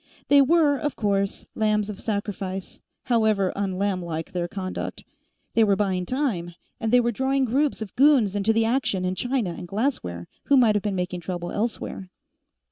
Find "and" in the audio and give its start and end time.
6.79-6.91, 9.51-9.67